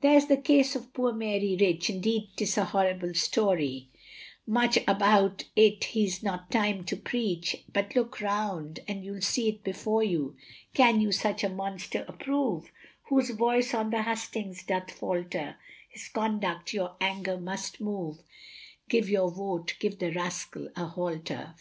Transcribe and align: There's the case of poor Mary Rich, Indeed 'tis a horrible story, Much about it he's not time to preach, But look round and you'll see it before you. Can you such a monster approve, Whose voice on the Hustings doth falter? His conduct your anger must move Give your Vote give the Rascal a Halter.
There's 0.00 0.26
the 0.26 0.36
case 0.36 0.74
of 0.74 0.92
poor 0.92 1.12
Mary 1.12 1.56
Rich, 1.60 1.88
Indeed 1.88 2.30
'tis 2.34 2.58
a 2.58 2.64
horrible 2.64 3.14
story, 3.14 3.88
Much 4.44 4.78
about 4.88 5.44
it 5.54 5.84
he's 5.84 6.20
not 6.20 6.50
time 6.50 6.82
to 6.86 6.96
preach, 6.96 7.62
But 7.72 7.94
look 7.94 8.20
round 8.20 8.80
and 8.88 9.04
you'll 9.04 9.20
see 9.20 9.48
it 9.48 9.62
before 9.62 10.02
you. 10.02 10.36
Can 10.74 11.00
you 11.00 11.12
such 11.12 11.44
a 11.44 11.48
monster 11.48 12.04
approve, 12.08 12.72
Whose 13.04 13.30
voice 13.30 13.72
on 13.72 13.90
the 13.90 14.02
Hustings 14.02 14.64
doth 14.64 14.90
falter? 14.90 15.54
His 15.88 16.08
conduct 16.08 16.72
your 16.74 16.96
anger 17.00 17.36
must 17.38 17.80
move 17.80 18.18
Give 18.88 19.08
your 19.08 19.30
Vote 19.30 19.74
give 19.78 20.00
the 20.00 20.10
Rascal 20.10 20.70
a 20.74 20.86
Halter. 20.86 21.48